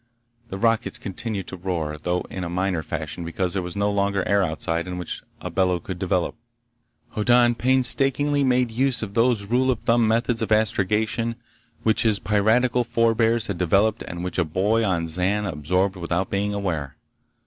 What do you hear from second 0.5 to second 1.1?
rockets